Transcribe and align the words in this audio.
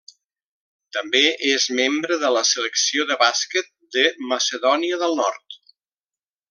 També 0.95 1.21
és 1.49 1.67
membre 1.81 2.17
de 2.25 2.33
la 2.37 2.43
Selecció 2.53 3.07
de 3.13 3.19
bàsquet 3.25 3.71
de 3.99 4.09
Macedònia 4.33 5.03
del 5.05 5.19
Nord. 5.25 5.63